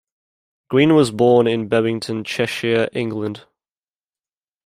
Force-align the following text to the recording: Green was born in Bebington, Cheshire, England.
Green 0.67 0.95
was 0.95 1.11
born 1.11 1.45
in 1.45 1.67
Bebington, 1.69 2.23
Cheshire, 2.25 2.89
England. 2.91 3.45